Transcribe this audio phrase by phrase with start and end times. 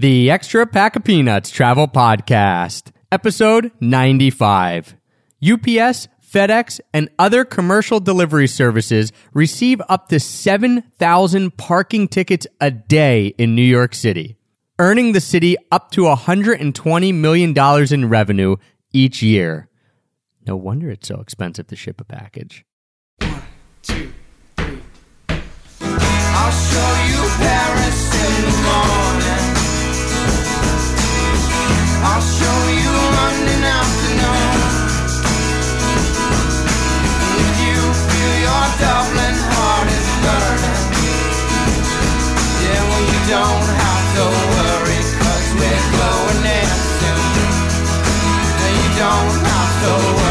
[0.00, 4.96] The Extra Pack of Peanuts Travel Podcast, Episode 95.
[5.46, 13.34] UPS, FedEx, and other commercial delivery services receive up to 7,000 parking tickets a day
[13.36, 14.38] in New York City,
[14.78, 18.56] earning the city up to $120 million in revenue
[18.94, 19.68] each year.
[20.46, 22.64] No wonder it's so expensive to ship a package.
[23.18, 23.42] One,
[23.82, 24.12] two,
[24.56, 24.80] three.
[25.78, 28.10] I'll show you Paris.
[32.02, 32.94] I'll show you
[33.60, 34.56] afternoon.
[37.44, 37.76] If you
[38.08, 40.80] feel your Dublin heart is burning,
[43.04, 47.20] you don't have to worry, cause we're going there soon.
[48.56, 50.29] No, you don't have to worry,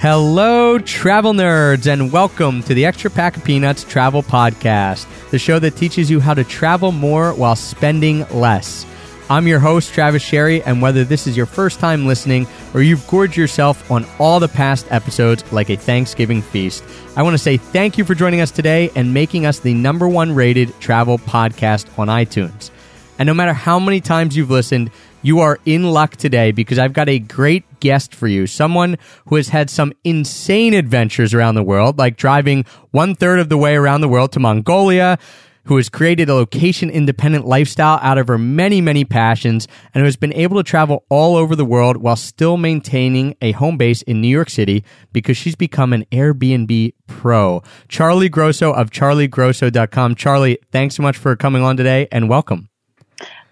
[0.00, 5.58] Hello, travel nerds, and welcome to the Extra Pack of Peanuts Travel Podcast, the show
[5.58, 8.86] that teaches you how to travel more while spending less.
[9.28, 13.04] I'm your host, Travis Sherry, and whether this is your first time listening or you've
[13.08, 16.84] gorged yourself on all the past episodes like a Thanksgiving feast,
[17.16, 20.06] I want to say thank you for joining us today and making us the number
[20.06, 22.70] one rated travel podcast on iTunes.
[23.18, 24.90] And no matter how many times you've listened,
[25.22, 28.46] you are in luck today because I've got a great guest for you.
[28.46, 33.48] Someone who has had some insane adventures around the world, like driving one third of
[33.48, 35.18] the way around the world to Mongolia,
[35.64, 40.06] who has created a location independent lifestyle out of her many, many passions, and who
[40.06, 44.00] has been able to travel all over the world while still maintaining a home base
[44.02, 47.62] in New York City because she's become an Airbnb pro.
[47.86, 50.14] Charlie Grosso of charliegrosso.com.
[50.14, 52.70] Charlie, thanks so much for coming on today and welcome.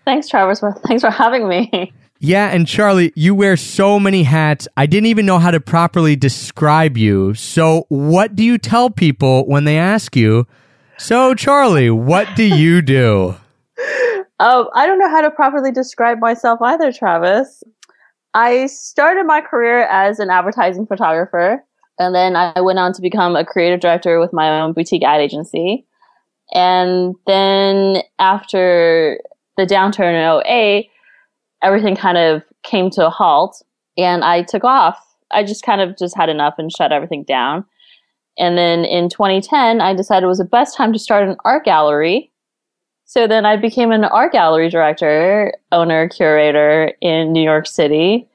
[0.07, 0.63] Thanks, Travis.
[0.87, 1.93] Thanks for having me.
[2.19, 4.67] Yeah, and Charlie, you wear so many hats.
[4.77, 7.35] I didn't even know how to properly describe you.
[7.35, 10.47] So, what do you tell people when they ask you,
[10.97, 13.35] So, Charlie, what do you do?
[14.39, 17.63] Oh, I don't know how to properly describe myself either, Travis.
[18.33, 21.63] I started my career as an advertising photographer,
[21.99, 25.21] and then I went on to become a creative director with my own boutique ad
[25.21, 25.85] agency.
[26.55, 29.21] And then after
[29.57, 30.91] the downturn in 08,
[31.63, 33.63] everything kind of came to a halt
[33.97, 34.99] and I took off.
[35.31, 37.65] I just kind of just had enough and shut everything down.
[38.39, 41.65] And then in 2010, I decided it was the best time to start an art
[41.65, 42.31] gallery.
[43.07, 48.29] So then I became an art gallery director, owner, curator in New York City.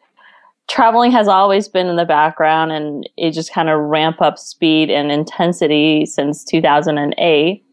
[0.70, 4.90] Traveling has always been in the background and it just kind of ramp up speed
[4.90, 7.64] and intensity since 2008.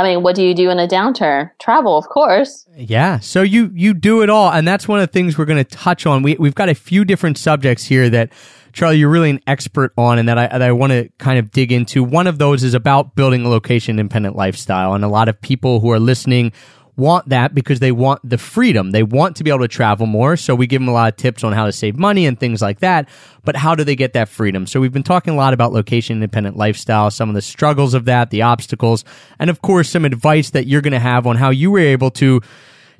[0.00, 1.50] I mean, what do you do in a downturn?
[1.58, 2.66] Travel, of course.
[2.74, 5.62] Yeah, so you you do it all, and that's one of the things we're going
[5.62, 6.22] to touch on.
[6.22, 8.32] We we've got a few different subjects here that
[8.72, 11.50] Charlie, you're really an expert on, and that I that I want to kind of
[11.50, 12.02] dig into.
[12.02, 15.80] One of those is about building a location independent lifestyle, and a lot of people
[15.80, 16.52] who are listening
[16.96, 18.90] want that because they want the freedom.
[18.90, 20.36] They want to be able to travel more.
[20.36, 22.60] So we give them a lot of tips on how to save money and things
[22.60, 23.08] like that.
[23.44, 24.66] But how do they get that freedom?
[24.66, 28.04] So we've been talking a lot about location independent lifestyle, some of the struggles of
[28.04, 29.04] that, the obstacles,
[29.38, 32.10] and of course, some advice that you're going to have on how you were able
[32.12, 32.40] to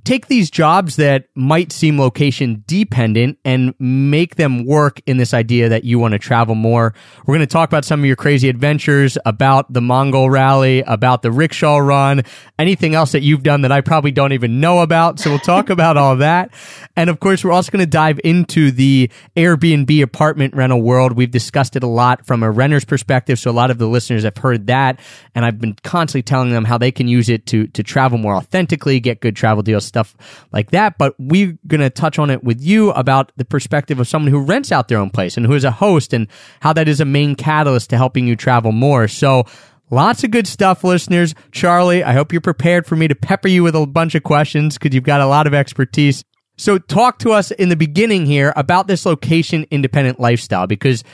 [0.05, 5.69] take these jobs that might seem location dependent and make them work in this idea
[5.69, 6.95] that you want to travel more.
[7.27, 11.23] We're going to talk about some of your crazy adventures, about the Mongol rally, about
[11.23, 12.23] the rickshaw run,
[12.59, 15.19] anything else that you've done that I probably don't even know about.
[15.19, 16.53] So we'll talk about all that.
[16.97, 21.13] And of course, we're also going to dive into the Airbnb apartment rental world.
[21.13, 23.39] We've discussed it a lot from a renter's perspective.
[23.39, 25.01] So a lot of the listeners have heard that.
[25.35, 28.35] And I've been constantly telling them how they can use it to, to travel more
[28.35, 30.17] authentically, get good travel deals, stuff
[30.53, 30.97] like that.
[30.97, 34.41] But we're going to touch on it with you about the perspective of someone who
[34.41, 36.29] rents out their own place and who is a host and
[36.61, 39.09] how that is a main catalyst to helping you travel more.
[39.09, 39.45] So
[39.91, 41.35] lots of good stuff, listeners.
[41.53, 44.79] Charlie, I hope you're prepared for me to pepper you with a bunch of questions
[44.79, 46.25] because you've got a lot of expertise.
[46.57, 51.05] So talk to us in the beginning here about this location independent lifestyle because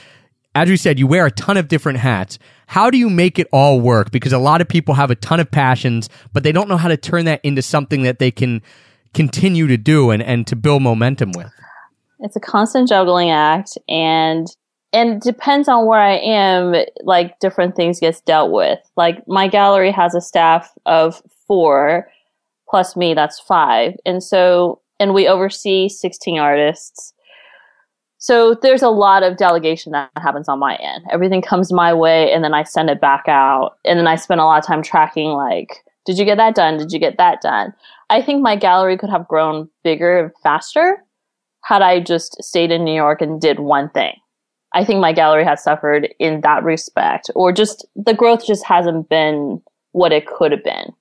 [0.57, 2.39] as we said, you wear a ton of different hats.
[2.67, 4.11] How do you make it all work?
[4.11, 6.89] Because a lot of people have a ton of passions, but they don't know how
[6.89, 8.61] to turn that into something that they can
[9.13, 11.51] continue to do and, and to build momentum with.
[12.19, 14.47] It's a constant juggling act and
[14.93, 18.79] and depends on where I am, like different things gets dealt with.
[18.95, 22.09] Like my gallery has a staff of four
[22.69, 23.93] plus me, that's five.
[24.05, 27.13] And so and we oversee 16 artists.
[28.19, 31.05] So there's a lot of delegation that happens on my end.
[31.11, 33.77] Everything comes my way and then I send it back out.
[33.85, 36.77] And then I spend a lot of time tracking like, did you get that done?
[36.77, 37.73] Did you get that done?
[38.09, 41.03] I think my gallery could have grown bigger and faster
[41.63, 44.13] had I just stayed in New York and did one thing.
[44.73, 49.09] I think my gallery has suffered in that respect, or just the growth just hasn't
[49.09, 49.61] been
[49.91, 50.93] what it could have been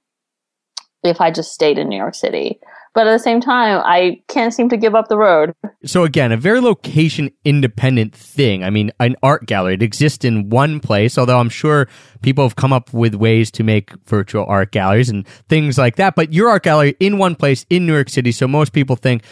[1.03, 2.59] if I just stayed in New York City.
[2.97, 5.53] But at the same time, I can't seem to give up the road.
[5.85, 8.65] So again, a very location independent thing.
[8.65, 11.89] I mean, an art gallery, it exists in one place, although I'm sure
[12.23, 16.15] people have come up with ways to make virtual art galleries and things like that.
[16.15, 18.33] But your art gallery in one place in New York City.
[18.33, 19.25] So most people think,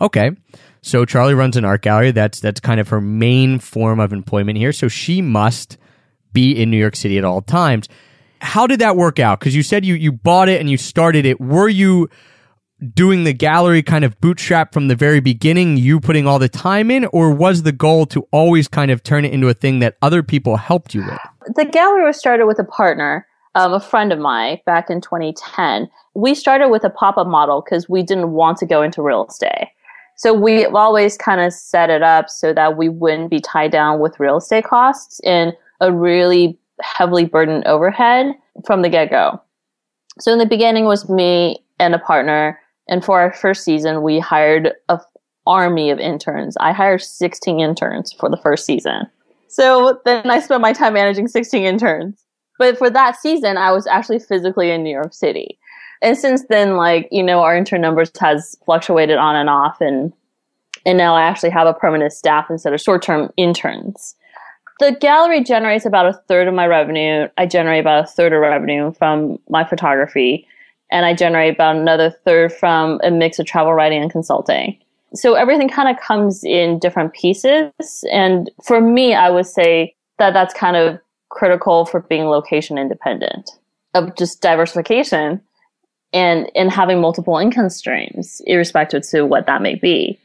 [0.00, 0.30] okay,
[0.80, 2.12] so Charlie runs an art gallery.
[2.12, 4.72] That's, that's kind of her main form of employment here.
[4.72, 5.76] So she must
[6.32, 7.88] be in New York City at all times.
[8.40, 9.40] How did that work out?
[9.40, 11.40] Because you said you, you bought it and you started it.
[11.40, 12.08] Were you
[12.94, 16.90] doing the gallery kind of bootstrap from the very beginning, you putting all the time
[16.90, 19.96] in, or was the goal to always kind of turn it into a thing that
[20.02, 21.56] other people helped you with?
[21.56, 25.88] The gallery was started with a partner, um, a friend of mine, back in 2010.
[26.14, 29.26] We started with a pop up model because we didn't want to go into real
[29.26, 29.68] estate.
[30.16, 34.00] So we always kind of set it up so that we wouldn't be tied down
[34.00, 38.34] with real estate costs and a really heavily burdened overhead
[38.66, 39.40] from the get go.
[40.18, 42.58] So in the beginning was me and a partner
[42.88, 45.00] and for our first season, we hired a
[45.46, 46.56] army of interns.
[46.60, 49.06] I hired 16 interns for the first season.
[49.48, 52.22] So then I spent my time managing 16 interns.
[52.58, 55.58] But for that season, I was actually physically in New York City.
[56.02, 60.12] And since then, like, you know, our intern numbers has fluctuated on and off and
[60.86, 64.14] and now I actually have a permanent staff instead of short-term interns.
[64.78, 67.28] The gallery generates about a third of my revenue.
[67.36, 70.46] I generate about a third of revenue from my photography
[70.90, 74.78] and I generate about another third from a mix of travel writing and consulting.
[75.14, 77.72] So everything kind of comes in different pieces.
[78.10, 80.98] And for me, I would say that that's kind of
[81.30, 83.50] critical for being location independent
[83.94, 85.40] of just diversification
[86.12, 90.18] and, and having multiple income streams, irrespective to what that may be.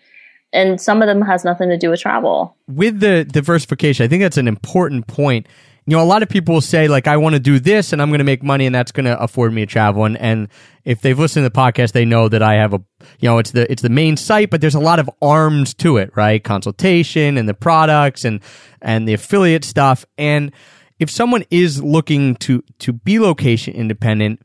[0.54, 2.56] And some of them has nothing to do with travel.
[2.68, 5.48] With the diversification, I think that's an important point
[5.86, 8.10] you know, a lot of people say like, I want to do this and I'm
[8.10, 10.06] going to make money and that's going to afford me a travel.
[10.06, 10.48] And, and
[10.86, 12.82] if they've listened to the podcast, they know that I have a,
[13.20, 15.98] you know, it's the, it's the main site, but there's a lot of arms to
[15.98, 16.42] it, right?
[16.42, 18.40] Consultation and the products and,
[18.82, 20.06] and the affiliate stuff.
[20.18, 20.54] And
[21.00, 24.42] if someone is looking to, to be location independent,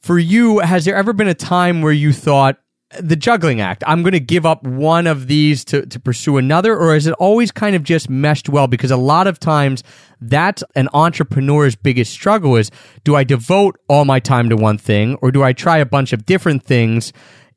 [0.00, 2.58] for you, has there ever been a time where you thought,
[3.00, 3.82] the juggling act.
[3.86, 7.14] I'm going to give up one of these to, to pursue another, or is it
[7.14, 8.66] always kind of just meshed well?
[8.66, 9.82] Because a lot of times
[10.20, 12.70] that's an entrepreneur's biggest struggle is
[13.04, 16.12] do I devote all my time to one thing or do I try a bunch
[16.12, 17.12] of different things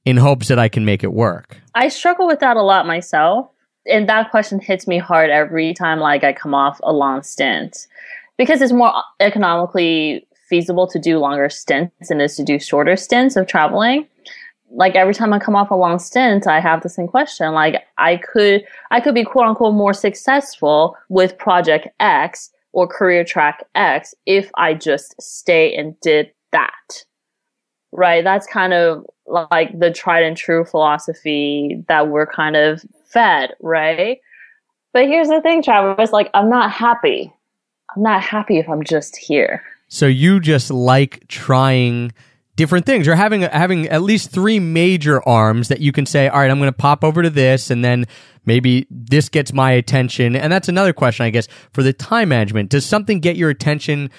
[0.06, 1.58] in hopes that I can make it work?
[1.76, 3.50] I struggle with that a lot myself.
[3.90, 7.88] And that question hits me hard every time like I come off a long stint
[8.38, 12.96] because it's more economically feasible to do longer stints than it is to do shorter
[12.96, 14.08] stints of traveling
[14.72, 17.54] like every time I come off a long stint, I have the same question.
[17.54, 23.24] Like I could, I could be quote unquote more successful with project X or career
[23.24, 27.06] track X if I just stay and did that.
[27.92, 28.24] Right.
[28.24, 33.54] That's kind of like the tried and true philosophy that we're kind of fed.
[33.62, 34.20] Right.
[34.94, 37.34] But here's the thing, Travis, like I'm not happy.
[37.96, 39.64] I'm not happy if I'm just here.
[39.88, 42.12] So you just like trying
[42.58, 43.08] different things.
[43.08, 46.60] Or having having at least three major arms that you can say all right i'm
[46.60, 48.06] going to pop over to this and then
[48.46, 50.36] maybe this gets my attention.
[50.36, 52.70] And that's another question i guess for the time management.
[52.70, 54.10] Does something get your attention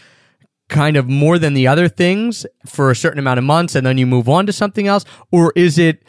[0.71, 3.99] kind of more than the other things for a certain amount of months and then
[3.99, 5.05] you move on to something else?
[5.33, 6.03] Or is it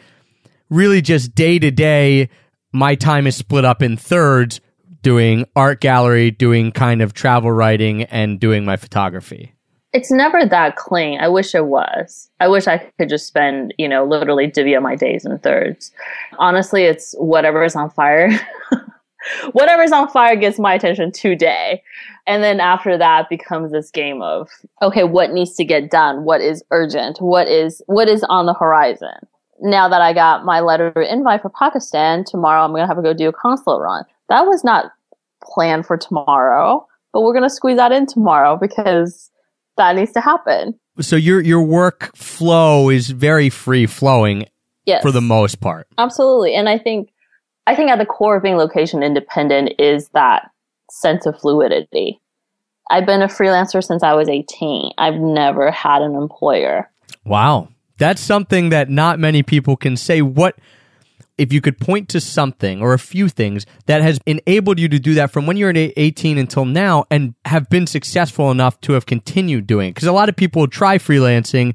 [0.70, 2.30] really just day to day
[2.72, 4.60] my time is split up in thirds
[5.02, 9.54] doing art gallery doing kind of travel writing and doing my photography
[9.92, 11.20] it's never that clean.
[11.20, 12.30] I wish it was.
[12.38, 15.90] I wish I could just spend, you know, literally divvy up my days in thirds.
[16.38, 18.30] Honestly, it's whatever is on fire.
[19.52, 21.82] Whatever's on fire gets my attention today.
[22.26, 24.48] And then after that becomes this game of,
[24.80, 26.24] okay, what needs to get done?
[26.24, 27.20] What is urgent?
[27.20, 29.18] What is, what is on the horizon?
[29.60, 33.02] Now that I got my letter invite for Pakistan, tomorrow I'm going to have to
[33.02, 34.04] go do a consulate run.
[34.30, 34.92] That was not
[35.42, 39.30] planned for tomorrow, but we're going to squeeze that in tomorrow because
[39.80, 40.78] that needs to happen.
[41.00, 44.46] So your your work flow is very free flowing
[44.84, 45.02] yes.
[45.02, 45.86] for the most part.
[45.98, 46.54] Absolutely.
[46.54, 47.10] And I think
[47.66, 50.50] I think at the core of being location independent is that
[50.90, 52.20] sense of fluidity.
[52.90, 54.92] I've been a freelancer since I was 18.
[54.98, 56.90] I've never had an employer.
[57.24, 57.68] Wow.
[57.98, 60.22] That's something that not many people can say.
[60.22, 60.58] What
[61.40, 64.98] if you could point to something or a few things that has enabled you to
[64.98, 69.06] do that from when you're 18 until now and have been successful enough to have
[69.06, 69.94] continued doing it?
[69.94, 71.74] Because a lot of people try freelancing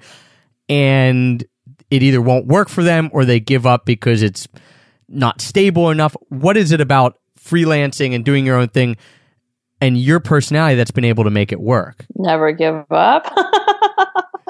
[0.70, 1.44] and
[1.90, 4.48] it either won't work for them or they give up because it's
[5.10, 6.16] not stable enough.
[6.30, 8.98] What is it about freelancing and doing your own thing
[9.82, 12.06] and your personality that's been able to make it work.
[12.16, 13.34] Never give up.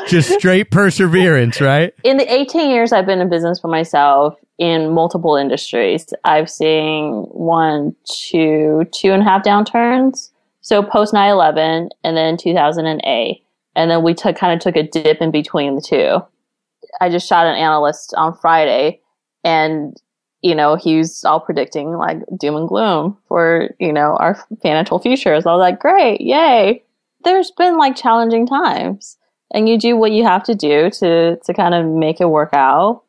[0.08, 1.94] Just straight perseverance, right?
[2.04, 7.24] in the 18 years I've been in business for myself in multiple industries, I've seen
[7.32, 10.30] one, two, two and a half downturns.
[10.62, 13.44] So post 9 11 and then 2008.
[13.76, 16.20] And then we took kind of took a dip in between the two.
[17.02, 19.02] I just shot an analyst on Friday
[19.44, 20.00] and
[20.46, 25.44] you know, he's all predicting like doom and gloom for, you know, our financial futures.
[25.48, 26.84] I was like, great, yay.
[27.24, 29.18] There's been like challenging times
[29.52, 32.52] and you do what you have to do to, to kind of make it work
[32.54, 33.02] out.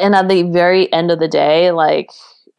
[0.00, 2.10] And at the very end of the day, like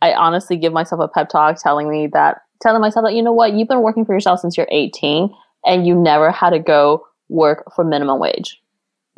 [0.01, 3.33] I honestly give myself a pep talk telling me that, telling myself that, you know
[3.33, 5.33] what, you've been working for yourself since you're 18
[5.65, 8.61] and you never had to go work for minimum wage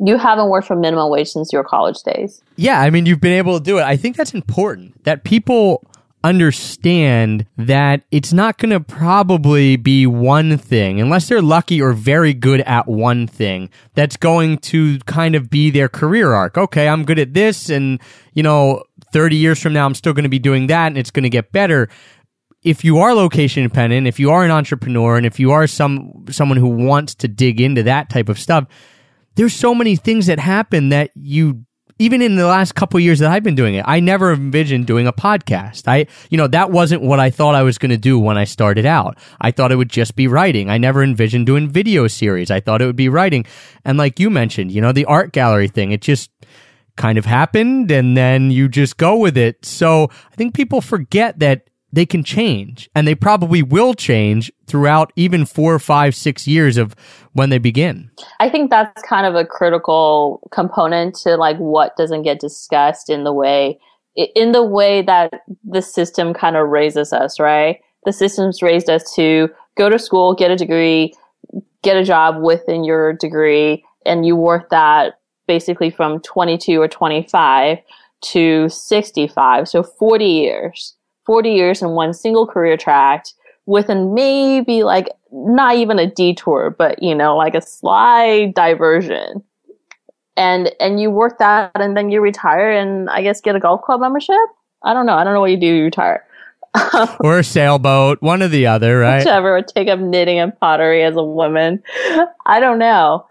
[0.00, 2.42] you haven't worked for minimum wage since your college days.
[2.56, 3.82] Yeah, I mean, you've been able to do it.
[3.82, 5.86] I think that's important that people
[6.24, 12.32] understand that it's not going to probably be one thing, unless they're lucky or very
[12.32, 16.56] good at one thing, that's going to kind of be their career arc.
[16.56, 18.00] Okay, I'm good at this, and,
[18.32, 21.10] you know, 30 years from now, I'm still going to be doing that, and it's
[21.10, 21.90] going to get better.
[22.62, 26.24] If you are location dependent, if you are an entrepreneur, and if you are some
[26.30, 28.66] someone who wants to dig into that type of stuff,
[29.34, 31.66] there's so many things that happen that you
[31.98, 35.06] even in the last couple years that I've been doing it, I never envisioned doing
[35.06, 35.86] a podcast.
[35.86, 38.44] I, you know, that wasn't what I thought I was going to do when I
[38.44, 39.16] started out.
[39.40, 40.70] I thought it would just be writing.
[40.70, 42.50] I never envisioned doing video series.
[42.50, 43.46] I thought it would be writing.
[43.84, 46.30] And like you mentioned, you know, the art gallery thing, it just
[46.96, 49.64] kind of happened and then you just go with it.
[49.64, 55.12] So I think people forget that they can change and they probably will change throughout
[55.14, 56.96] even four, five, six years of
[57.32, 58.10] when they begin.
[58.40, 63.24] I think that's kind of a critical component to like what doesn't get discussed in
[63.24, 63.78] the way
[64.16, 67.80] in the way that the system kind of raises us, right?
[68.04, 71.12] The system's raised us to go to school, get a degree,
[71.82, 77.78] get a job within your degree, and you work that basically from 22 or 25
[78.20, 80.94] to 65, so 40 years
[81.26, 83.26] 40 years in one single career track
[83.66, 89.42] within maybe like not even a detour, but you know, like a slight diversion.
[90.36, 93.82] And and you work that and then you retire and I guess get a golf
[93.82, 94.36] club membership.
[94.82, 95.14] I don't know.
[95.14, 96.24] I don't know what you do you retire.
[97.20, 99.18] or a sailboat, one or the other, right?
[99.18, 101.82] Whichever, or take up knitting and pottery as a woman.
[102.46, 103.26] I don't know.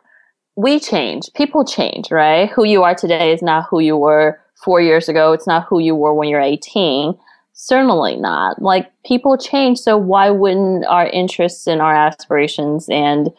[0.55, 1.29] We change.
[1.35, 2.49] People change, right?
[2.51, 5.33] Who you are today is not who you were four years ago.
[5.33, 7.15] It's not who you were when you're 18.
[7.53, 8.61] Certainly not.
[8.61, 13.29] Like people change, so why wouldn't our interests and our aspirations and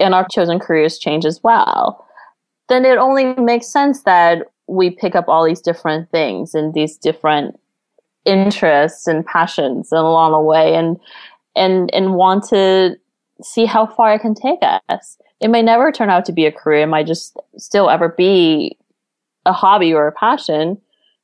[0.00, 2.04] and our chosen careers change as well?
[2.68, 6.96] Then it only makes sense that we pick up all these different things and these
[6.96, 7.60] different
[8.24, 10.98] interests and passions and along the way and
[11.54, 12.96] and and want to
[13.42, 15.18] see how far it can take us.
[15.40, 18.78] It may never turn out to be a career, it might just still ever be
[19.44, 20.80] a hobby or a passion,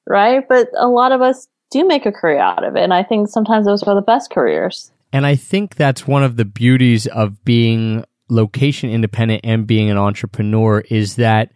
[0.07, 0.47] right?
[0.47, 2.83] But a lot of us do make a career out of it.
[2.83, 4.91] And I think sometimes those are the best careers.
[5.13, 9.97] And I think that's one of the beauties of being location independent and being an
[9.97, 11.53] entrepreneur is that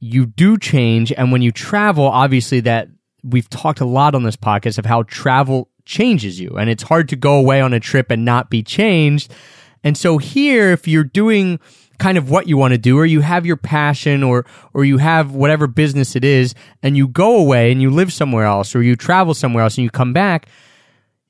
[0.00, 1.12] you do change.
[1.12, 2.88] And when you travel, obviously, that
[3.22, 6.56] we've talked a lot on this podcast of how travel changes you.
[6.58, 9.32] And it's hard to go away on a trip and not be changed.
[9.84, 11.60] And so here, if you're doing
[12.02, 14.44] kind of what you want to do or you have your passion or
[14.74, 18.44] or you have whatever business it is and you go away and you live somewhere
[18.44, 20.48] else or you travel somewhere else and you come back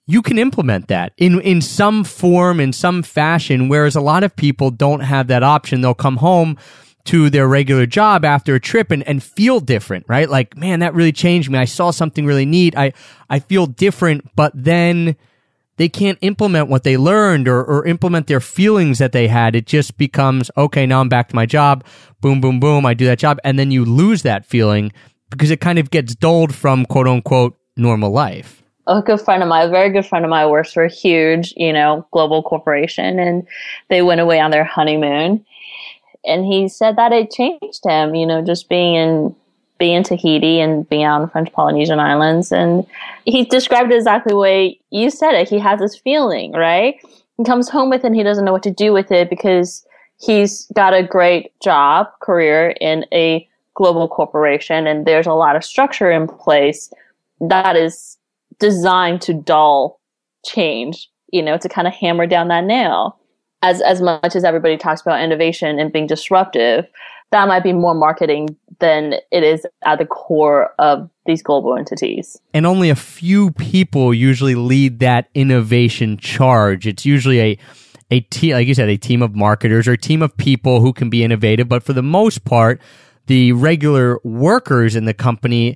[0.06, 4.34] you can implement that in in some form in some fashion whereas a lot of
[4.34, 5.80] people don't have that option.
[5.80, 6.56] They'll come home
[7.04, 10.28] to their regular job after a trip and, and feel different right?
[10.28, 11.58] Like man that really changed me.
[11.58, 12.76] I saw something really neat.
[12.76, 12.92] I
[13.28, 14.34] i feel different.
[14.34, 15.16] But then
[15.76, 19.56] they can't implement what they learned or, or implement their feelings that they had.
[19.56, 21.84] It just becomes, okay, now I'm back to my job.
[22.20, 22.86] Boom, boom, boom.
[22.86, 23.38] I do that job.
[23.44, 24.92] And then you lose that feeling
[25.30, 28.62] because it kind of gets dulled from quote unquote normal life.
[28.86, 31.54] A good friend of mine, a very good friend of mine, works for a huge,
[31.56, 33.46] you know, global corporation, and
[33.88, 35.44] they went away on their honeymoon.
[36.24, 39.36] And he said that it changed him, you know, just being in
[39.82, 42.52] being in Tahiti and out in French Polynesian Islands.
[42.52, 42.86] And
[43.24, 45.48] he described it exactly the way you said it.
[45.48, 47.00] He has this feeling, right?
[47.36, 49.84] He comes home with it and he doesn't know what to do with it because
[50.20, 55.64] he's got a great job, career in a global corporation and there's a lot of
[55.64, 56.92] structure in place
[57.40, 58.16] that is
[58.60, 59.98] designed to dull
[60.46, 63.18] change, you know, to kind of hammer down that nail.
[63.62, 66.86] As as much as everybody talks about innovation and being disruptive,
[67.32, 72.40] that might be more marketing than it is at the core of these global entities.
[72.54, 76.86] And only a few people usually lead that innovation charge.
[76.86, 77.58] It's usually a
[78.10, 80.92] a team, like you said, a team of marketers or a team of people who
[80.92, 81.66] can be innovative.
[81.66, 82.78] But for the most part,
[83.26, 85.68] the regular workers in the company,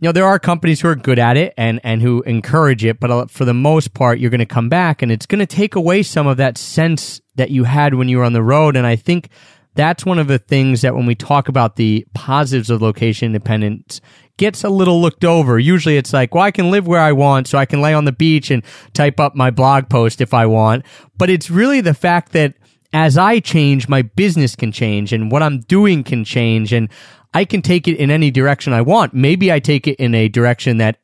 [0.00, 2.98] you know, there are companies who are good at it and, and who encourage it.
[2.98, 5.46] But uh, for the most part, you're going to come back and it's going to
[5.46, 8.74] take away some of that sense that you had when you were on the road.
[8.74, 9.28] And I think
[9.74, 14.00] that's one of the things that when we talk about the positives of location independence
[14.36, 15.58] gets a little looked over.
[15.58, 18.04] Usually it's like, well, I can live where I want, so I can lay on
[18.04, 20.84] the beach and type up my blog post if I want.
[21.16, 22.54] But it's really the fact that
[22.92, 26.88] as I change, my business can change and what I'm doing can change and
[27.32, 29.12] I can take it in any direction I want.
[29.12, 30.98] Maybe I take it in a direction that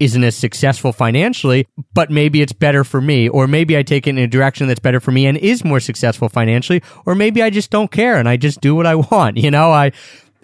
[0.00, 3.28] isn't as successful financially, but maybe it's better for me.
[3.28, 5.80] Or maybe I take it in a direction that's better for me and is more
[5.80, 6.82] successful financially.
[7.06, 9.36] Or maybe I just don't care and I just do what I want.
[9.36, 9.92] You know, I,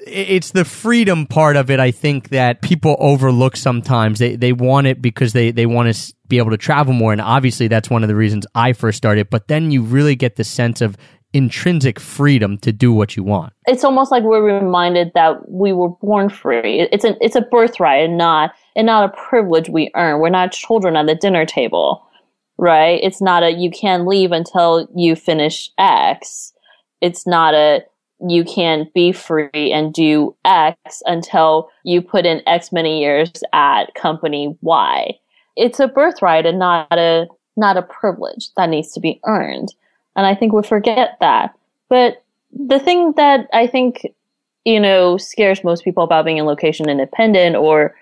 [0.06, 4.18] it's the freedom part of it I think that people overlook sometimes.
[4.18, 7.20] They they want it because they they want to be able to travel more and
[7.20, 10.44] obviously that's one of the reasons I first started, but then you really get the
[10.44, 10.96] sense of
[11.34, 13.52] intrinsic freedom to do what you want.
[13.66, 16.88] It's almost like we're reminded that we were born free.
[16.92, 20.20] It's a it's a birthright and not and not a privilege we earn.
[20.20, 22.02] We're not children at the dinner table,
[22.56, 23.00] right?
[23.02, 26.52] It's not a you can't leave until you finish X.
[27.00, 27.82] It's not a
[28.26, 33.92] you can be free and do X until you put in X many years at
[33.94, 35.10] company Y.
[35.56, 37.26] It's a birthright and not a
[37.56, 39.74] not a privilege that needs to be earned.
[40.16, 41.54] And I think we forget that.
[41.88, 44.06] But the thing that I think,
[44.64, 47.94] you know, scares most people about being in location independent or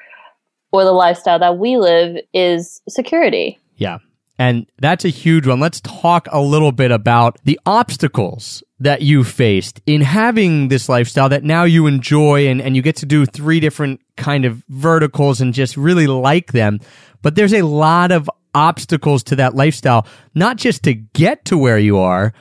[0.73, 3.59] or the lifestyle that we live is security.
[3.77, 3.99] Yeah.
[4.39, 5.61] And that's a huge one.
[5.61, 11.29] Let's talk a little bit about the obstacles that you faced in having this lifestyle
[11.29, 15.41] that now you enjoy and, and you get to do three different kind of verticals
[15.41, 16.81] and just really like them.
[17.21, 21.79] But there's a lot of obstacles to that lifestyle, not just to get to where
[21.79, 22.33] you are,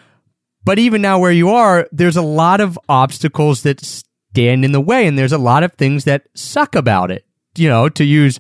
[0.64, 4.82] but even now where you are, there's a lot of obstacles that stand in the
[4.82, 7.26] way and there's a lot of things that suck about it.
[7.56, 8.40] You know, to use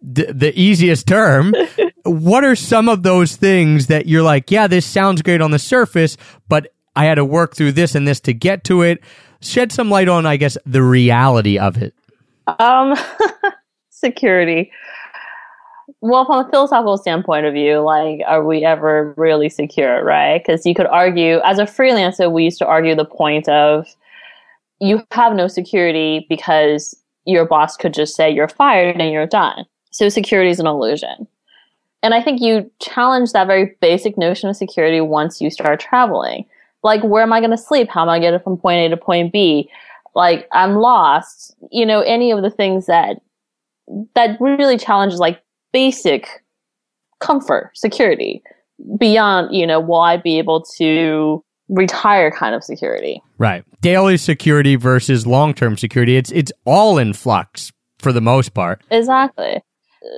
[0.00, 1.54] the, the easiest term,
[2.04, 5.58] what are some of those things that you're like, yeah, this sounds great on the
[5.58, 6.16] surface,
[6.48, 9.02] but I had to work through this and this to get to it?
[9.40, 11.94] Shed some light on, I guess, the reality of it.
[12.46, 12.94] Um,
[13.90, 14.70] security.
[16.00, 20.38] Well, from a philosophical standpoint of view, like, are we ever really secure, right?
[20.38, 23.86] Because you could argue, as a freelancer, we used to argue the point of
[24.80, 29.64] you have no security because your boss could just say you're fired and you're done.
[29.90, 31.26] So security is an illusion.
[32.02, 36.44] And I think you challenge that very basic notion of security once you start traveling.
[36.82, 37.88] Like, where am I going to sleep?
[37.88, 39.70] How am I getting from point A to point B?
[40.14, 41.56] Like, I'm lost.
[41.70, 43.20] You know, any of the things that
[44.14, 45.42] that really challenges like
[45.74, 46.42] basic
[47.20, 48.42] comfort, security
[48.98, 53.22] beyond, you know, will I be able to retire kind of security.
[53.38, 53.64] Right.
[53.80, 56.16] Daily security versus long-term security.
[56.16, 58.82] It's it's all in flux for the most part.
[58.90, 59.62] Exactly.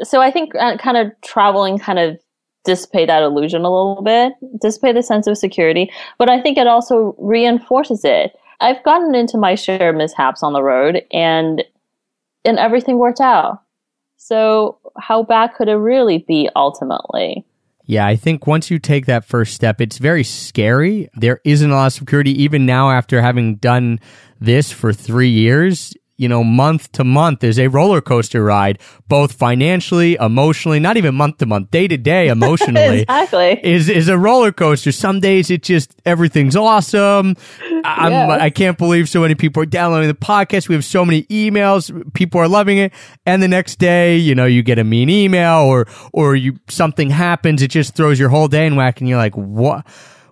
[0.02, 2.18] So I think uh, kind of traveling kind of
[2.64, 6.66] dissipate that illusion a little bit, dissipate the sense of security, but I think it
[6.66, 8.32] also reinforces it.
[8.60, 11.62] I've gotten into my share of mishaps on the road and
[12.44, 13.62] and everything worked out.
[14.26, 17.46] So how bad could it really be ultimately?
[17.84, 21.08] Yeah, I think once you take that first step, it's very scary.
[21.14, 22.32] There isn't a lot of security.
[22.42, 24.00] Even now, after having done
[24.40, 29.32] this for three years, you know, month to month is a roller coaster ride, both
[29.32, 33.02] financially, emotionally, not even month to month, day to day, emotionally.
[33.02, 33.60] exactly.
[33.62, 34.92] Is, is a roller coaster.
[34.92, 37.36] Some days it just, everything's awesome.
[37.84, 38.38] I'm, Yeah.
[38.40, 40.68] I can't believe so many people are downloading the podcast.
[40.68, 41.92] We have so many emails.
[42.14, 42.92] People are loving it.
[43.26, 47.10] And the next day, you know, you get a mean email or, or you, something
[47.10, 47.62] happens.
[47.62, 49.86] It just throws your whole day in whack and you're like, what?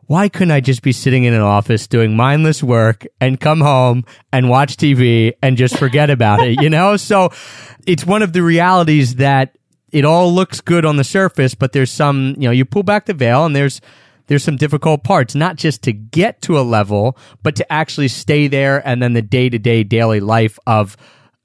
[0.06, 4.04] Why couldn't I just be sitting in an office doing mindless work and come home
[4.32, 6.96] and watch TV and just forget about it, you know?
[6.96, 7.30] So
[7.86, 9.56] it's one of the realities that
[9.92, 13.06] it all looks good on the surface, but there's some, you know, you pull back
[13.06, 13.80] the veil and there's,
[14.26, 18.48] there's some difficult parts, not just to get to a level, but to actually stay
[18.48, 20.96] there and then the day to day daily life of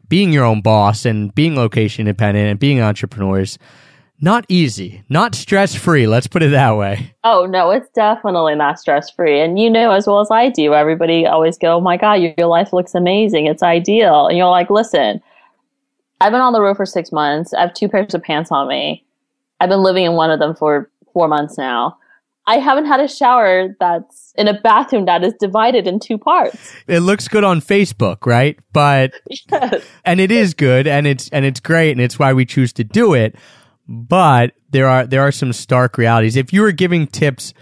[0.07, 3.59] being your own boss and being location independent and being entrepreneurs.
[4.21, 6.05] Not easy, not stress free.
[6.05, 7.13] Let's put it that way.
[7.23, 9.39] Oh no, it's definitely not stress free.
[9.39, 12.47] And you know as well as I do, everybody always go, "Oh my god, your,
[12.47, 13.45] life looks amazing.
[13.45, 15.21] It's ideal." And you're like, "Listen,
[16.19, 17.53] I've been on the road for 6 months.
[17.53, 19.05] I have two pairs of pants on me.
[19.61, 21.97] I've been living in one of them for 4 months now.
[22.45, 26.73] I haven't had a shower that's in a bathroom that is divided in two parts.
[26.87, 28.57] It looks good on Facebook, right?
[28.73, 29.13] But
[29.51, 29.83] Yes.
[30.03, 32.83] and it is good and it's and it's great and it's why we choose to
[32.83, 33.35] do it.
[33.91, 36.35] But there are there are some stark realities.
[36.35, 37.55] If you were giving tips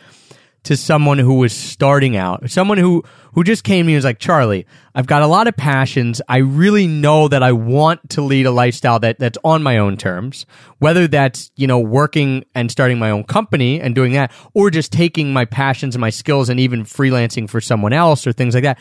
[0.63, 4.03] to someone who was starting out, someone who who just came to me and was
[4.03, 6.21] like, Charlie, I've got a lot of passions.
[6.27, 9.95] I really know that I want to lead a lifestyle that that's on my own
[9.95, 10.45] terms,
[10.79, 14.91] whether that's, you know, working and starting my own company and doing that, or just
[14.91, 18.63] taking my passions and my skills and even freelancing for someone else or things like
[18.63, 18.79] that.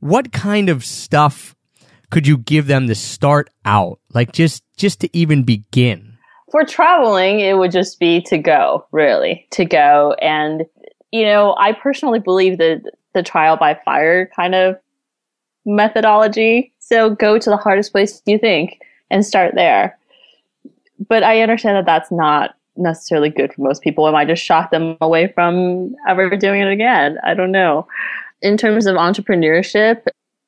[0.00, 1.56] What kind of stuff
[2.10, 4.00] could you give them to start out?
[4.12, 6.07] Like just just to even begin?
[6.50, 10.14] For traveling, it would just be to go, really, to go.
[10.22, 10.64] And,
[11.12, 12.82] you know, I personally believe that
[13.14, 14.76] the trial by fire kind of
[15.66, 16.72] methodology.
[16.78, 18.80] So go to the hardest place you think
[19.10, 19.98] and start there.
[21.08, 24.06] But I understand that that's not necessarily good for most people.
[24.08, 27.18] It I just shot them away from ever doing it again.
[27.24, 27.86] I don't know.
[28.40, 30.06] In terms of entrepreneurship,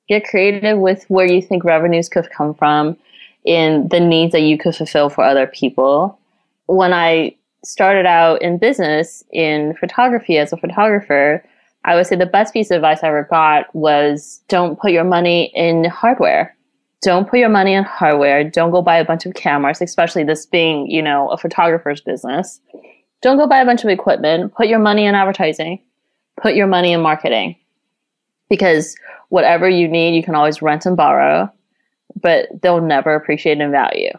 [0.09, 2.97] get creative with where you think revenues could come from
[3.45, 6.19] in the needs that you could fulfill for other people.
[6.67, 11.45] When I started out in business in photography as a photographer,
[11.85, 15.05] I would say the best piece of advice I ever got was don't put your
[15.05, 16.55] money in hardware.
[17.03, 18.45] Don't put your money in hardware.
[18.45, 22.61] Don't go buy a bunch of cameras, especially this being, you know, a photographer's business.
[23.23, 24.55] Don't go buy a bunch of equipment.
[24.55, 25.83] Put your money in advertising.
[26.41, 27.57] Put your money in marketing.
[28.51, 28.97] Because
[29.31, 31.51] whatever you need, you can always rent and borrow,
[32.15, 34.13] but they'll never appreciate in value.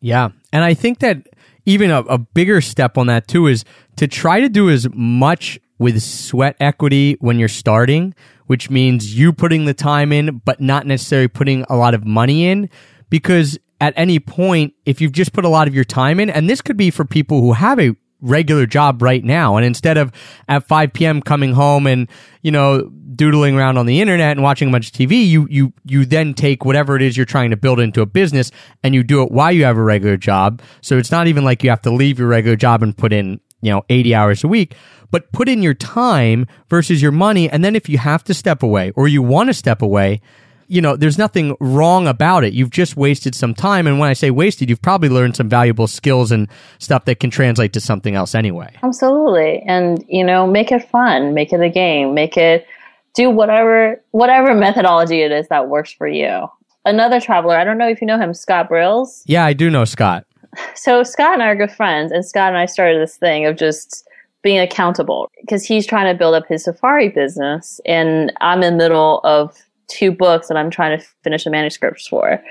[0.00, 0.30] Yeah.
[0.52, 1.26] And I think that
[1.66, 3.64] even a, a bigger step on that too is
[3.96, 8.14] to try to do as much with sweat equity when you're starting,
[8.46, 12.46] which means you putting the time in, but not necessarily putting a lot of money
[12.46, 12.70] in.
[13.10, 16.48] Because at any point, if you've just put a lot of your time in, and
[16.48, 20.12] this could be for people who have a regular job right now, and instead of
[20.48, 21.22] at 5 p.m.
[21.22, 22.08] coming home and,
[22.42, 25.72] you know, doodling around on the internet and watching a bunch of TV, you, you,
[25.84, 28.50] you then take whatever it is you're trying to build into a business
[28.82, 30.62] and you do it while you have a regular job.
[30.80, 33.40] So it's not even like you have to leave your regular job and put in,
[33.60, 34.76] you know, 80 hours a week,
[35.10, 37.50] but put in your time versus your money.
[37.50, 40.20] And then if you have to step away or you want to step away,
[40.68, 42.52] you know, there's nothing wrong about it.
[42.52, 43.86] You've just wasted some time.
[43.86, 47.30] And when I say wasted, you've probably learned some valuable skills and stuff that can
[47.30, 48.74] translate to something else anyway.
[48.82, 49.62] Absolutely.
[49.66, 52.66] And, you know, make it fun, make it a game, make it
[53.14, 56.46] do whatever whatever methodology it is that works for you.
[56.84, 59.22] Another traveler, I don't know if you know him, Scott Brills.
[59.26, 60.24] Yeah, I do know Scott.
[60.74, 63.56] So Scott and I are good friends, and Scott and I started this thing of
[63.56, 64.08] just
[64.42, 68.84] being accountable because he's trying to build up his safari business, and I'm in the
[68.84, 69.54] middle of
[69.88, 72.42] two books that I'm trying to finish the manuscripts for.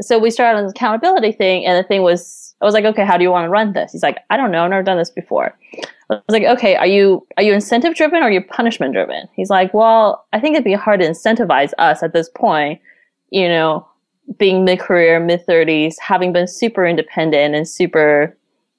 [0.00, 3.04] So we started on this accountability thing, and the thing was, I was like, okay,
[3.04, 3.92] how do you want to run this?
[3.92, 5.54] He's like, I don't know, I've never done this before.
[6.10, 9.28] I was like, okay, are you are you incentive driven or are you punishment driven?
[9.34, 12.80] He's like, well, I think it'd be hard to incentivize us at this point,
[13.30, 13.86] you know,
[14.38, 18.36] being mid career, mid thirties, having been super independent and super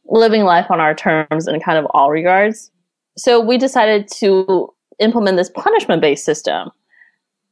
[0.08, 2.70] living life on our terms in kind of all regards.
[3.18, 6.70] So we decided to implement this punishment based system.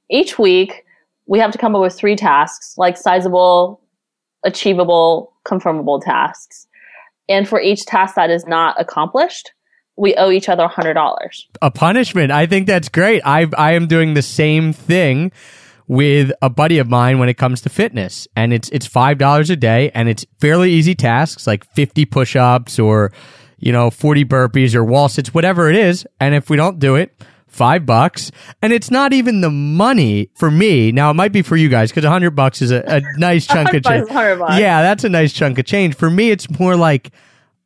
[0.09, 0.85] Each week,
[1.27, 3.81] we have to come up with three tasks, like sizable,
[4.43, 6.67] achievable, confirmable tasks.
[7.27, 9.51] And for each task that is not accomplished,
[9.95, 11.29] we owe each other $100.
[11.61, 12.31] A punishment.
[12.31, 13.21] I think that's great.
[13.25, 15.31] I I am doing the same thing
[15.87, 18.27] with a buddy of mine when it comes to fitness.
[18.35, 22.35] And it's it's five dollars a day and it's fairly easy tasks like fifty push
[22.35, 23.11] ups or,
[23.57, 26.07] you know, forty burpees or wall sits, whatever it is.
[26.19, 27.13] And if we don't do it,
[27.49, 28.31] five bucks.
[28.61, 30.91] And it's not even the money for me.
[30.91, 33.45] Now it might be for you guys because a hundred bucks is a, a nice
[33.47, 34.03] chunk of change.
[34.03, 34.59] is 100 bucks.
[34.59, 35.95] Yeah, that's a nice chunk of change.
[35.95, 37.11] For me, it's more like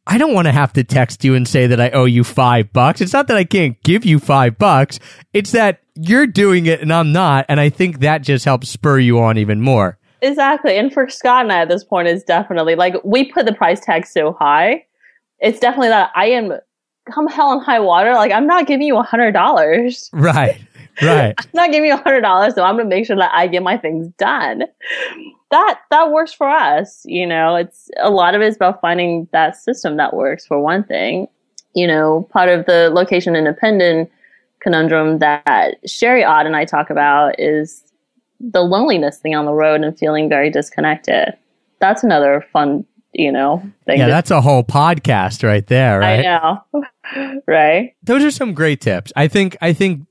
[0.05, 2.73] I don't want to have to text you and say that I owe you five
[2.73, 2.99] bucks.
[2.99, 4.99] It's not that I can't give you five bucks.
[5.33, 7.45] It's that you're doing it and I'm not.
[7.47, 9.97] And I think that just helps spur you on even more.
[10.21, 10.77] Exactly.
[10.77, 13.79] And for Scott and I at this point, it's definitely like we put the price
[13.81, 14.85] tag so high.
[15.39, 16.53] It's definitely that I am
[17.11, 18.13] come hell and high water.
[18.13, 20.09] Like I'm not giving you a hundred dollars.
[20.23, 20.61] Right.
[21.01, 21.33] Right.
[21.39, 23.63] I'm not giving you a hundred dollars, so I'm gonna make sure that I get
[23.63, 24.63] my things done.
[25.49, 27.01] That that works for us.
[27.05, 30.59] You know, it's a lot of it is about finding that system that works for
[30.59, 31.27] one thing.
[31.73, 34.11] You know, part of the location independent
[34.63, 37.83] conundrum that Sherry Ott and I talk about is
[38.39, 41.33] the loneliness thing on the road and feeling very disconnected.
[41.79, 43.63] That's another fun, you know.
[43.87, 46.19] Yeah, that's a whole podcast right there, right?
[46.19, 47.41] I know.
[47.47, 47.95] right?
[48.03, 49.13] Those are some great tips.
[49.15, 50.05] I think I think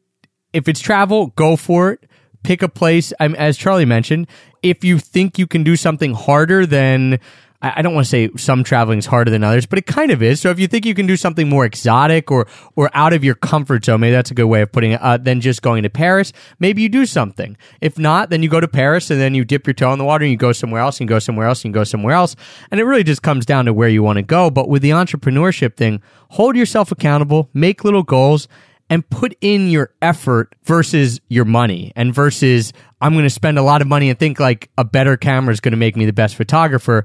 [0.53, 2.09] if it's travel, go for it.
[2.43, 3.13] pick a place.
[3.21, 4.27] Um, as Charlie mentioned,
[4.63, 7.21] if you think you can do something harder than
[7.63, 10.21] I don't want to say some traveling is harder than others, but it kind of
[10.21, 10.41] is.
[10.41, 13.37] So if you think you can do something more exotic or or out of your
[13.37, 15.91] comfort zone, maybe that's a good way of putting it, uh, than just going to
[15.91, 17.57] Paris, maybe you do something.
[17.81, 20.05] If not, then you go to Paris and then you dip your toe in the
[20.05, 22.35] water and you go somewhere else and go somewhere else and go somewhere else.
[22.73, 24.51] And it really just comes down to where you want to go.
[24.51, 28.49] But with the entrepreneurship thing, hold yourself accountable, make little goals
[28.91, 33.63] and put in your effort versus your money and versus I'm going to spend a
[33.63, 36.13] lot of money and think like a better camera is going to make me the
[36.13, 37.05] best photographer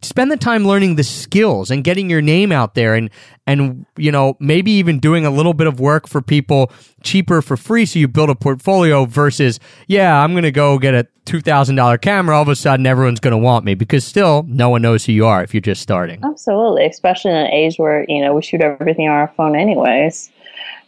[0.00, 3.10] spend the time learning the skills and getting your name out there and
[3.46, 6.70] and you know maybe even doing a little bit of work for people
[7.02, 9.58] cheaper for free so you build a portfolio versus
[9.88, 13.32] yeah i'm going to go get a $2000 camera all of a sudden everyone's going
[13.32, 16.20] to want me because still no one knows who you are if you're just starting
[16.38, 20.30] Absolutely, especially in an age where you know we shoot everything on our phone anyways.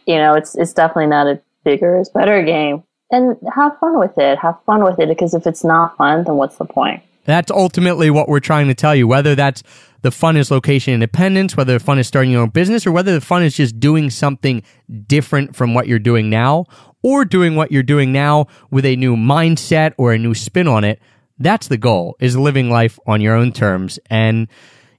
[0.05, 2.83] You know, it's it's definitely not a bigger is better game.
[3.11, 4.39] And have fun with it.
[4.39, 7.03] Have fun with it because if it's not fun, then what's the point?
[7.25, 9.07] That's ultimately what we're trying to tell you.
[9.07, 9.63] Whether that's
[10.01, 13.13] the fun is location independence, whether the fun is starting your own business, or whether
[13.13, 14.63] the fun is just doing something
[15.07, 16.65] different from what you're doing now,
[17.03, 20.83] or doing what you're doing now with a new mindset or a new spin on
[20.83, 20.99] it.
[21.37, 23.99] That's the goal, is living life on your own terms.
[24.09, 24.47] And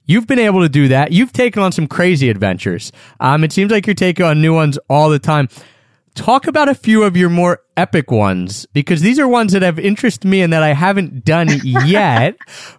[0.05, 1.11] you've been able to do that.
[1.11, 2.91] You've taken on some crazy adventures.
[3.19, 5.47] Um, it seems like you're taking on new ones all the time
[6.15, 9.79] talk about a few of your more epic ones because these are ones that have
[9.79, 12.35] interested me and that I haven't done yet,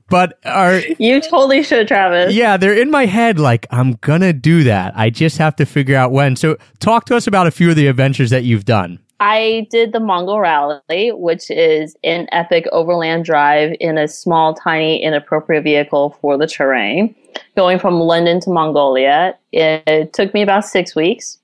[0.09, 2.35] but are You totally should, Travis.
[2.35, 4.93] yeah, they're in my head like I'm gonna do that.
[4.97, 6.37] I just have to figure out when.
[6.37, 9.01] So talk to us about a few of the adventures that you've done.
[9.21, 15.03] I did the Mongol Rally, which is an epic overland drive in a small, tiny,
[15.03, 17.15] inappropriate vehicle for the terrain,
[17.57, 19.35] going from London to Mongolia.
[19.53, 21.39] It took me about six weeks.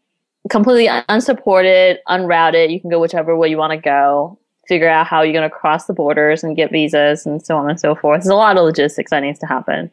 [0.49, 2.71] Completely unsupported, unrouted.
[2.71, 4.39] You can go whichever way you want to go.
[4.67, 7.69] Figure out how you're going to cross the borders and get visas and so on
[7.69, 8.23] and so forth.
[8.23, 9.91] There's a lot of logistics that needs to happen.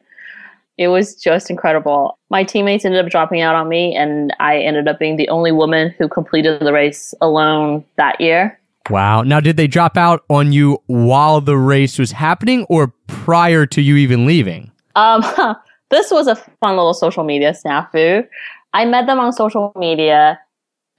[0.78, 2.18] It was just incredible.
[2.30, 5.52] My teammates ended up dropping out on me, and I ended up being the only
[5.52, 8.60] woman who completed the race alone that year.
[8.90, 9.24] Wow.
[9.24, 13.82] Now, did they drop out on you while the race was happening or prior to
[13.82, 14.72] you even leaving?
[14.96, 15.24] Um,
[15.90, 18.28] this was a fun little social media snafu.
[18.78, 20.40] I met them on social media,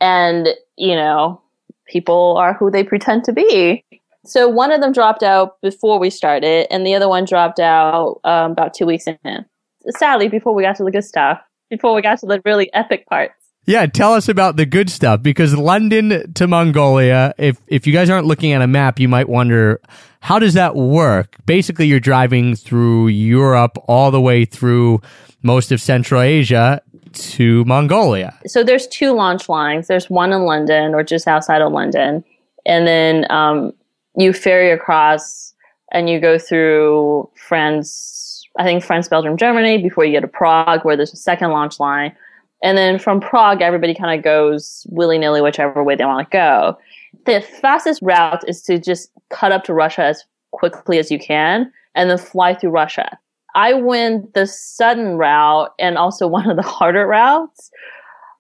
[0.01, 1.41] and you know,
[1.87, 3.85] people are who they pretend to be.
[4.25, 8.19] So one of them dropped out before we started, and the other one dropped out
[8.25, 9.47] um, about two weeks in.
[9.91, 11.39] Sadly, before we got to the good stuff,
[11.71, 13.35] before we got to the really epic parts.
[13.65, 18.11] Yeah, tell us about the good stuff because London to Mongolia, if if you guys
[18.11, 19.81] aren't looking at a map, you might wonder
[20.19, 21.37] how does that work?
[21.47, 25.01] Basically, you're driving through Europe all the way through
[25.43, 28.39] most of Central Asia to Mongolia.
[28.47, 29.87] so there's two launch lines.
[29.87, 32.25] There's one in London or just outside of London,
[32.67, 33.73] and then um,
[34.17, 35.55] you ferry across
[35.93, 38.45] and you go through France.
[38.59, 41.79] I think France, Belgium, Germany before you get to Prague, where there's a second launch
[41.79, 42.15] line,
[42.63, 46.33] and then from Prague, everybody kind of goes willy nilly whichever way they want to
[46.33, 46.79] go.
[47.27, 51.73] The fastest route is to just cut up to Russia as quickly as you can,
[51.95, 53.19] and then fly through Russia.
[53.55, 57.71] I went the sudden route and also one of the harder routes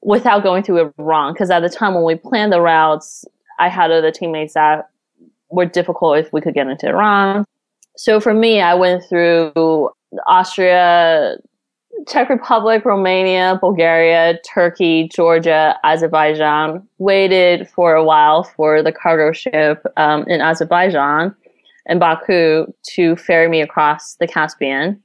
[0.02, 1.32] without going through Iran.
[1.32, 3.24] Because at the time when we planned the routes,
[3.58, 4.88] I had other teammates that
[5.50, 7.44] were difficult if we could get into Iran.
[7.96, 9.90] So for me, I went through
[10.26, 11.36] Austria,
[12.06, 16.86] Czech Republic, Romania, Bulgaria, Turkey, Georgia, Azerbaijan.
[16.98, 21.34] Waited for a while for the cargo ship um, in Azerbaijan
[21.88, 25.02] and Baku to ferry me across the Caspian.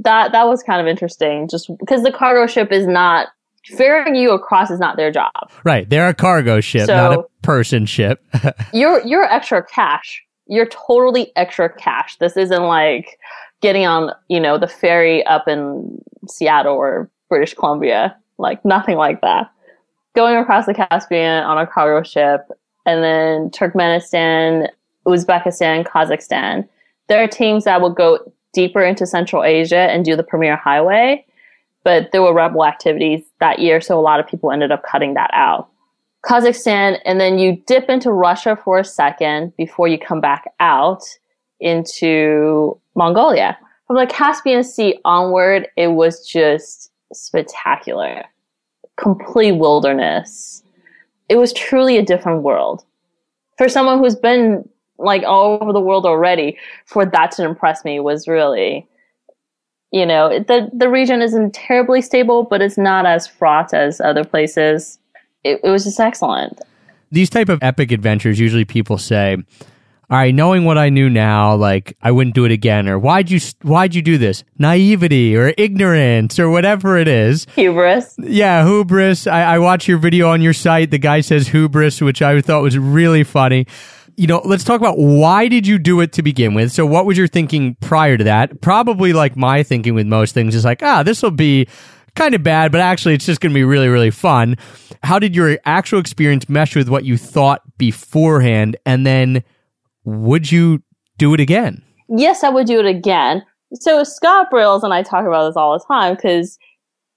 [0.00, 3.28] That that was kind of interesting, just because the cargo ship is not
[3.76, 5.30] ferrying you across is not their job.
[5.62, 8.24] Right, they're a cargo ship, So- not a person ship.
[8.72, 10.22] You're you're extra cash.
[10.46, 12.16] You're totally extra cash.
[12.16, 13.18] This isn't like
[13.62, 18.16] getting on, you know, the ferry up in Seattle or British Columbia.
[18.36, 19.50] Like nothing like that.
[20.14, 22.40] Going across the Caspian on a cargo ship
[22.84, 24.68] and then Turkmenistan,
[25.06, 26.68] Uzbekistan, Kazakhstan.
[27.08, 28.18] There are teams that will go
[28.52, 31.24] deeper into Central Asia and do the Pamir Highway,
[31.82, 35.14] but there were rebel activities that year, so a lot of people ended up cutting
[35.14, 35.68] that out.
[36.24, 41.02] Kazakhstan, and then you dip into Russia for a second before you come back out
[41.60, 43.58] into Mongolia.
[43.86, 48.24] From the Caspian Sea onward, it was just spectacular.
[48.96, 50.62] Complete wilderness.
[51.28, 52.84] It was truly a different world.
[53.58, 54.66] For someone who's been
[54.98, 58.86] like all over the world already, for that to impress me was really,
[59.90, 64.24] you know, the, the region isn't terribly stable, but it's not as fraught as other
[64.24, 64.98] places.
[65.42, 66.60] It, it was just excellent.
[67.10, 69.36] these type of epic adventures, usually people say,
[70.10, 73.30] all right, knowing what I knew now, like I wouldn't do it again, or why'd
[73.30, 74.44] you why'd you do this?
[74.58, 77.46] Naivety or ignorance or whatever it is.
[77.54, 78.14] Hubris.
[78.18, 79.26] Yeah, hubris.
[79.26, 80.90] I, I watched your video on your site.
[80.90, 83.66] The guy says hubris, which I thought was really funny.
[84.16, 86.72] You know, let's talk about why did you do it to begin with?
[86.72, 88.60] So, what was your thinking prior to that?
[88.60, 91.66] Probably like my thinking with most things is like, ah, this will be
[92.14, 94.56] kind of bad, but actually it's just going to be really, really fun.
[95.02, 98.76] How did your actual experience mesh with what you thought beforehand?
[98.86, 99.42] And then
[100.04, 100.82] would you
[101.18, 101.82] do it again?
[102.08, 103.42] Yes, I would do it again.
[103.74, 106.58] So Scott Brills and I talk about this all the time because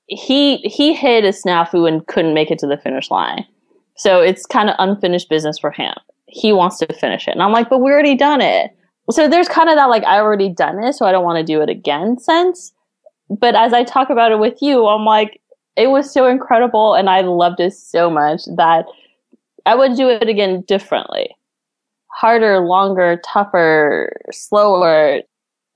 [0.07, 3.45] he he hit a snafu and couldn't make it to the finish line.
[3.95, 5.93] So it's kind of unfinished business for him.
[6.27, 7.31] He wants to finish it.
[7.31, 8.71] And I'm like, but we already done it.
[9.09, 11.43] So there's kind of that like I already done it, so I don't want to
[11.43, 12.73] do it again sense.
[13.29, 15.41] But as I talk about it with you, I'm like,
[15.75, 18.85] it was so incredible and I loved it so much that
[19.65, 21.37] I would do it again differently
[22.17, 25.21] harder, longer, tougher, slower.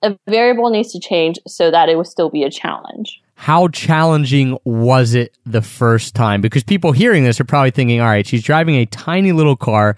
[0.02, 3.22] A variable needs to change so that it would still be a challenge.
[3.36, 6.42] How challenging was it the first time?
[6.42, 9.96] Because people hearing this are probably thinking, all right, she's driving a tiny little car,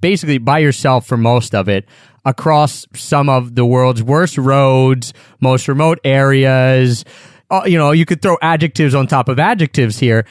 [0.00, 1.86] basically by yourself for most of it,
[2.24, 7.04] across some of the world's worst roads, most remote areas.
[7.50, 10.24] Uh, you know, you could throw adjectives on top of adjectives here.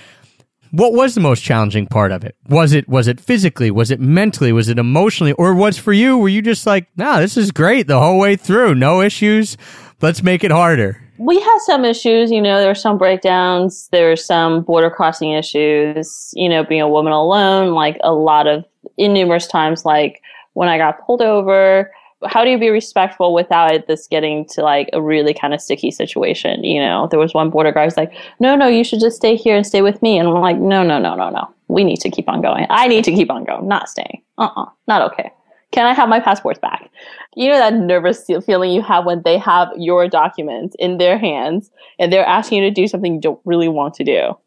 [0.72, 2.36] What was the most challenging part of it?
[2.48, 3.72] Was it was it physically?
[3.72, 4.54] Was it mentally?
[4.54, 5.34] Was it emotionally?
[5.34, 6.18] Or was for you?
[6.18, 9.58] Were you just like, nah, this is great the whole way through, no issues.
[10.02, 11.04] Let's make it harder.
[11.18, 15.34] We had some issues, you know, there were some breakdowns, there were some border crossing
[15.34, 18.66] issues, you know, being a woman alone, like a lot of
[19.02, 20.22] in numerous times, like
[20.54, 21.92] when I got pulled over,
[22.28, 25.90] how do you be respectful without this getting to like a really kind of sticky
[25.90, 26.64] situation?
[26.64, 29.36] You know, there was one border guard who's like, no, no, you should just stay
[29.36, 30.20] here and stay with me.
[30.20, 31.50] And I'm like, no, no, no, no, no.
[31.68, 32.68] We need to keep on going.
[32.70, 34.22] I need to keep on going, not staying.
[34.38, 35.32] Uh uh not okay.
[35.72, 36.92] Can I have my passports back?
[37.36, 41.72] You know that nervous feeling you have when they have your documents in their hands
[41.98, 44.38] and they're asking you to do something you don't really want to do.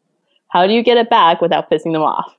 [0.49, 2.33] How do you get it back without pissing them off?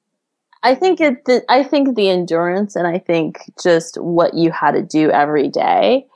[0.63, 1.25] I think it.
[1.25, 5.49] The, I think the endurance, and I think just what you had to do every
[5.49, 6.07] day.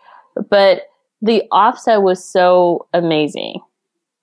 [0.48, 0.82] But
[1.22, 3.60] the offset was so amazing.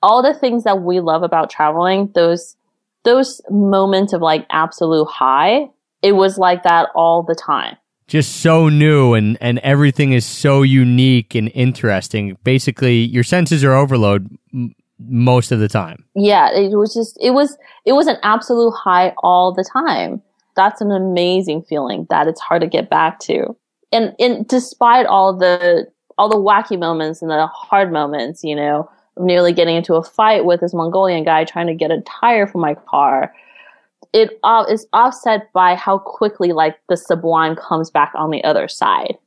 [0.01, 2.55] All the things that we love about traveling, those
[3.03, 5.69] those moments of like absolute high,
[6.01, 7.77] it was like that all the time.
[8.07, 12.37] Just so new and and everything is so unique and interesting.
[12.43, 14.29] Basically, your senses are overload
[14.99, 16.03] most of the time.
[16.15, 20.21] Yeah, it was just it was it was an absolute high all the time.
[20.55, 23.55] That's an amazing feeling that it's hard to get back to.
[23.91, 28.89] And and despite all the all the wacky moments and the hard moments, you know,
[29.15, 32.47] of nearly getting into a fight with this Mongolian guy trying to get a tire
[32.47, 33.33] for my car,
[34.13, 38.67] it uh, is offset by how quickly like the sublime comes back on the other
[38.67, 39.17] side.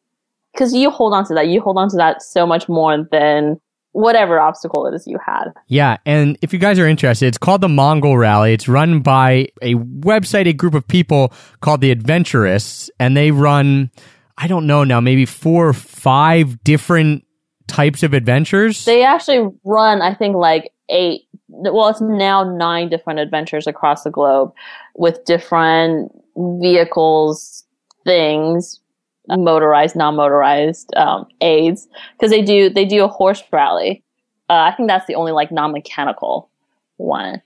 [0.52, 3.60] Because you hold on to that, you hold on to that so much more than
[3.92, 5.52] whatever obstacle it is you had.
[5.66, 8.52] Yeah, and if you guys are interested, it's called the Mongol Rally.
[8.52, 13.90] It's run by a website, a group of people called the Adventurists, and they run,
[14.38, 17.24] I don't know now, maybe four or five different
[17.66, 18.84] types of adventures.
[18.84, 21.22] They actually run, I think, like eight.
[21.48, 24.52] Well, it's now nine different adventures across the globe
[24.94, 27.64] with different vehicles,
[28.04, 28.80] things,
[29.28, 34.02] motorized, non-motorized um, aids because they do they do a horse rally.
[34.48, 36.50] Uh, I think that's the only like non-mechanical
[36.96, 37.42] one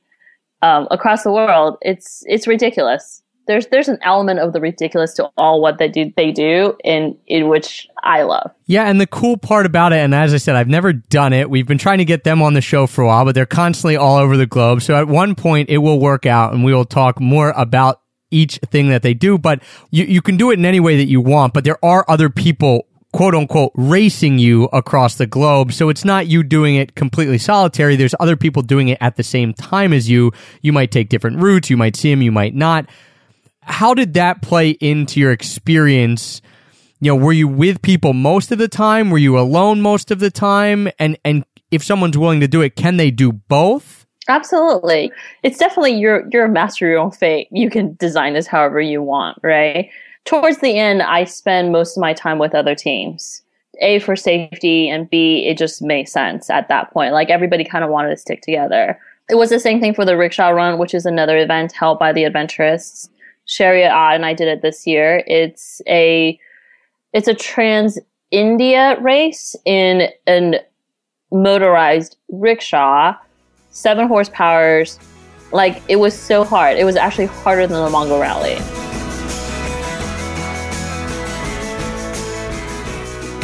[0.62, 1.76] um, across the world.
[1.82, 3.22] It's it's ridiculous.
[3.46, 7.18] There's there's an element of the ridiculous to all what they do they do in
[7.26, 8.50] in which I love.
[8.66, 11.50] Yeah, and the cool part about it, and as I said, I've never done it.
[11.50, 13.96] We've been trying to get them on the show for a while, but they're constantly
[13.96, 14.80] all over the globe.
[14.80, 18.58] So at one point, it will work out, and we will talk more about each
[18.70, 21.20] thing that they do, but you, you can do it in any way that you
[21.20, 25.72] want, but there are other people quote unquote racing you across the globe.
[25.72, 27.94] So it's not you doing it completely solitary.
[27.94, 30.32] There's other people doing it at the same time as you.
[30.62, 31.70] You might take different routes.
[31.70, 32.22] You might see them.
[32.22, 32.86] You might not.
[33.62, 36.42] How did that play into your experience?
[37.00, 39.10] You know, were you with people most of the time?
[39.10, 40.88] Were you alone most of the time?
[40.98, 44.03] And, and if someone's willing to do it, can they do both?
[44.28, 45.12] Absolutely.
[45.42, 47.48] It's definitely you're you're master your own fate.
[47.50, 49.90] You can design this however you want, right?
[50.24, 53.42] Towards the end, I spend most of my time with other teams.
[53.80, 57.12] A for safety and B it just made sense at that point.
[57.12, 58.98] Like everybody kind of wanted to stick together.
[59.28, 62.12] It was the same thing for the rickshaw run, which is another event held by
[62.12, 63.08] the adventurists.
[63.46, 65.22] Sherry Ott and I did it this year.
[65.26, 66.38] It's a
[67.12, 67.98] it's a trans
[68.30, 70.56] India race in an
[71.30, 73.14] motorized rickshaw
[73.74, 74.98] seven horsepowers.
[75.52, 76.78] Like it was so hard.
[76.78, 78.56] It was actually harder than the Mongol Rally.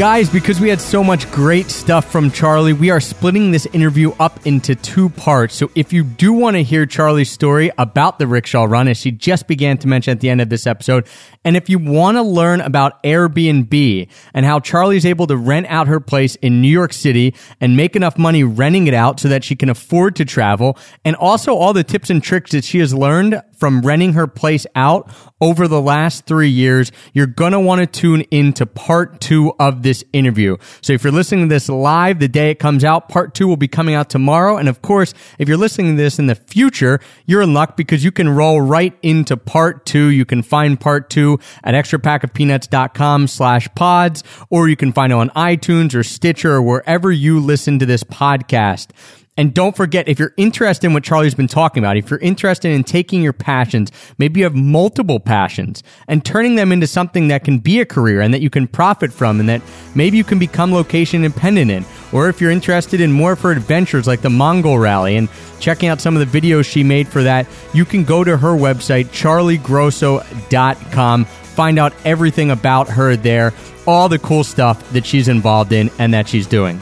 [0.00, 4.12] Guys, because we had so much great stuff from Charlie, we are splitting this interview
[4.18, 5.54] up into two parts.
[5.54, 9.10] So if you do want to hear Charlie's story about the rickshaw run, as she
[9.10, 11.06] just began to mention at the end of this episode,
[11.44, 15.86] and if you want to learn about Airbnb and how Charlie's able to rent out
[15.88, 19.44] her place in New York City and make enough money renting it out so that
[19.44, 22.94] she can afford to travel, and also all the tips and tricks that she has
[22.94, 25.10] learned from renting her place out
[25.42, 29.82] over the last three years, you're going to want to tune into part two of
[29.82, 30.56] this interview.
[30.80, 33.56] So if you're listening to this live the day it comes out, part two will
[33.56, 34.56] be coming out tomorrow.
[34.56, 38.04] And of course, if you're listening to this in the future, you're in luck because
[38.04, 40.08] you can roll right into part two.
[40.08, 45.30] You can find part two at extrapackofpeanuts.com slash pods, or you can find it on
[45.30, 48.88] iTunes or Stitcher or wherever you listen to this podcast.
[49.36, 52.72] And don't forget, if you're interested in what Charlie's been talking about, if you're interested
[52.72, 57.44] in taking your passions, maybe you have multiple passions and turning them into something that
[57.44, 59.62] can be a career and that you can profit from and that
[59.94, 61.86] maybe you can become location independent in.
[62.12, 66.02] Or if you're interested in more her adventures like the Mongol Rally and checking out
[66.02, 71.24] some of the videos she made for that, you can go to her website, charliegrosso.com,
[71.24, 73.54] find out everything about her there,
[73.86, 76.78] all the cool stuff that she's involved in and that she's doing.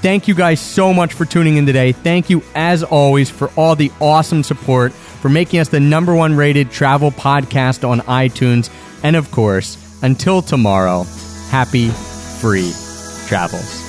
[0.00, 1.90] Thank you guys so much for tuning in today.
[1.90, 6.36] Thank you, as always, for all the awesome support, for making us the number one
[6.36, 8.70] rated travel podcast on iTunes.
[9.02, 11.04] And of course, until tomorrow,
[11.50, 12.72] happy free
[13.26, 13.87] travels.